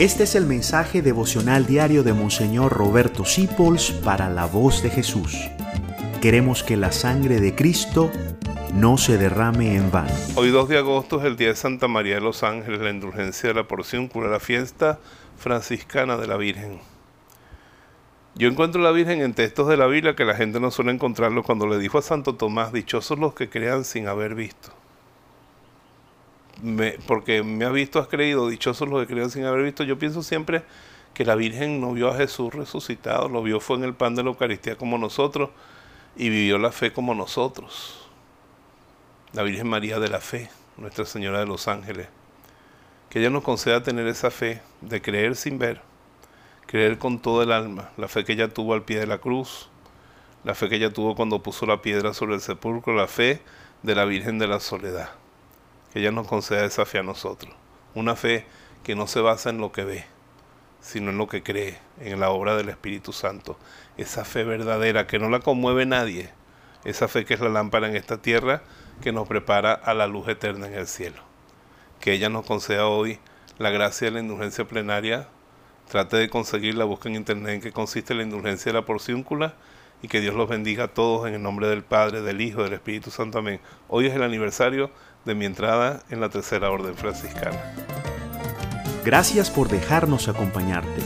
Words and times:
Este 0.00 0.22
es 0.22 0.34
el 0.34 0.46
mensaje 0.46 1.02
devocional 1.02 1.66
diario 1.66 2.02
de 2.02 2.14
Monseñor 2.14 2.72
Roberto 2.72 3.26
Sipols 3.26 3.90
para 3.90 4.30
la 4.30 4.46
voz 4.46 4.82
de 4.82 4.88
Jesús. 4.88 5.36
Queremos 6.22 6.62
que 6.62 6.78
la 6.78 6.90
sangre 6.90 7.38
de 7.38 7.54
Cristo 7.54 8.10
no 8.72 8.96
se 8.96 9.18
derrame 9.18 9.76
en 9.76 9.90
vano. 9.90 10.10
Hoy 10.36 10.48
2 10.48 10.70
de 10.70 10.78
agosto 10.78 11.20
es 11.20 11.26
el 11.26 11.36
día 11.36 11.48
de 11.48 11.54
Santa 11.54 11.86
María 11.86 12.14
de 12.14 12.22
los 12.22 12.42
Ángeles, 12.42 12.80
la 12.80 12.88
indulgencia 12.88 13.50
de 13.50 13.54
la 13.54 13.68
porción, 13.68 14.08
cura 14.08 14.30
la 14.30 14.40
fiesta 14.40 15.00
franciscana 15.36 16.16
de 16.16 16.28
la 16.28 16.38
Virgen. 16.38 16.80
Yo 18.36 18.48
encuentro 18.48 18.80
la 18.80 18.92
Virgen 18.92 19.20
en 19.20 19.34
textos 19.34 19.68
de 19.68 19.76
la 19.76 19.86
Biblia 19.86 20.16
que 20.16 20.24
la 20.24 20.34
gente 20.34 20.60
no 20.60 20.70
suele 20.70 20.92
encontrarlo 20.92 21.42
cuando 21.42 21.66
le 21.66 21.76
dijo 21.76 21.98
a 21.98 22.02
Santo 22.02 22.36
Tomás, 22.36 22.72
dichosos 22.72 23.18
los 23.18 23.34
que 23.34 23.50
crean 23.50 23.84
sin 23.84 24.08
haber 24.08 24.34
visto 24.34 24.79
porque 27.06 27.42
me 27.42 27.64
has 27.64 27.72
visto, 27.72 27.98
has 27.98 28.08
creído, 28.08 28.48
dichosos 28.48 28.88
los 28.88 29.06
que 29.06 29.12
creen 29.12 29.30
sin 29.30 29.44
haber 29.44 29.64
visto, 29.64 29.84
yo 29.84 29.98
pienso 29.98 30.22
siempre 30.22 30.62
que 31.14 31.24
la 31.24 31.34
Virgen 31.34 31.80
no 31.80 31.92
vio 31.92 32.08
a 32.08 32.16
Jesús 32.16 32.54
resucitado, 32.54 33.28
lo 33.28 33.42
vio 33.42 33.60
fue 33.60 33.76
en 33.76 33.84
el 33.84 33.94
pan 33.94 34.14
de 34.14 34.22
la 34.22 34.30
Eucaristía 34.30 34.76
como 34.76 34.98
nosotros 34.98 35.50
y 36.16 36.28
vivió 36.28 36.58
la 36.58 36.72
fe 36.72 36.92
como 36.92 37.14
nosotros. 37.14 38.08
La 39.32 39.42
Virgen 39.42 39.68
María 39.68 39.98
de 40.00 40.08
la 40.08 40.20
Fe, 40.20 40.50
Nuestra 40.76 41.04
Señora 41.04 41.40
de 41.40 41.46
los 41.46 41.68
Ángeles. 41.68 42.08
Que 43.08 43.20
ella 43.20 43.30
nos 43.30 43.42
conceda 43.42 43.82
tener 43.82 44.06
esa 44.06 44.30
fe 44.30 44.62
de 44.80 45.02
creer 45.02 45.36
sin 45.36 45.58
ver, 45.58 45.80
creer 46.66 46.98
con 46.98 47.20
todo 47.20 47.42
el 47.42 47.52
alma, 47.52 47.90
la 47.96 48.08
fe 48.08 48.24
que 48.24 48.32
ella 48.32 48.48
tuvo 48.48 48.74
al 48.74 48.82
pie 48.82 49.00
de 49.00 49.06
la 49.06 49.18
cruz, 49.18 49.68
la 50.44 50.54
fe 50.54 50.68
que 50.68 50.76
ella 50.76 50.92
tuvo 50.92 51.16
cuando 51.16 51.42
puso 51.42 51.66
la 51.66 51.82
piedra 51.82 52.14
sobre 52.14 52.34
el 52.34 52.40
sepulcro, 52.40 52.94
la 52.94 53.08
fe 53.08 53.42
de 53.82 53.94
la 53.94 54.04
Virgen 54.04 54.38
de 54.38 54.46
la 54.46 54.60
Soledad 54.60 55.19
que 55.92 56.00
ella 56.00 56.10
nos 56.10 56.26
conceda 56.26 56.64
esa 56.64 56.86
fe 56.86 56.98
a 56.98 57.02
nosotros. 57.02 57.54
Una 57.94 58.16
fe 58.16 58.44
que 58.82 58.94
no 58.94 59.06
se 59.06 59.20
basa 59.20 59.50
en 59.50 59.58
lo 59.58 59.72
que 59.72 59.84
ve, 59.84 60.04
sino 60.80 61.10
en 61.10 61.18
lo 61.18 61.28
que 61.28 61.42
cree, 61.42 61.78
en 62.00 62.20
la 62.20 62.30
obra 62.30 62.56
del 62.56 62.68
Espíritu 62.68 63.12
Santo. 63.12 63.58
Esa 63.96 64.24
fe 64.24 64.44
verdadera 64.44 65.06
que 65.06 65.18
no 65.18 65.28
la 65.28 65.40
conmueve 65.40 65.86
nadie. 65.86 66.30
Esa 66.84 67.08
fe 67.08 67.24
que 67.24 67.34
es 67.34 67.40
la 67.40 67.48
lámpara 67.48 67.88
en 67.88 67.96
esta 67.96 68.22
tierra 68.22 68.62
que 69.02 69.12
nos 69.12 69.28
prepara 69.28 69.72
a 69.72 69.94
la 69.94 70.06
luz 70.06 70.28
eterna 70.28 70.66
en 70.66 70.74
el 70.74 70.86
cielo. 70.86 71.22
Que 72.00 72.12
ella 72.12 72.28
nos 72.28 72.46
conceda 72.46 72.86
hoy 72.86 73.18
la 73.58 73.70
gracia 73.70 74.06
de 74.06 74.12
la 74.12 74.20
indulgencia 74.20 74.66
plenaria. 74.66 75.28
Trate 75.90 76.16
de 76.16 76.30
conseguirla, 76.30 76.84
busca 76.84 77.08
en 77.08 77.16
internet 77.16 77.54
en 77.54 77.60
qué 77.60 77.72
consiste 77.72 78.14
la 78.14 78.22
indulgencia 78.22 78.72
de 78.72 78.78
la 78.78 78.86
porciúncula 78.86 79.54
y 80.02 80.08
que 80.08 80.20
Dios 80.20 80.34
los 80.34 80.48
bendiga 80.48 80.84
a 80.84 80.88
todos 80.88 81.28
en 81.28 81.34
el 81.34 81.42
nombre 81.42 81.68
del 81.68 81.82
Padre, 81.82 82.22
del 82.22 82.40
Hijo, 82.40 82.62
del 82.62 82.72
Espíritu 82.72 83.10
Santo. 83.10 83.38
Amén. 83.38 83.60
Hoy 83.88 84.06
es 84.06 84.14
el 84.14 84.22
aniversario 84.22 84.90
de 85.24 85.34
mi 85.34 85.44
entrada 85.44 86.02
en 86.10 86.20
la 86.20 86.28
Tercera 86.28 86.70
Orden 86.70 86.96
Franciscana. 86.96 87.58
Gracias 89.04 89.50
por 89.50 89.68
dejarnos 89.68 90.28
acompañarte. 90.28 91.02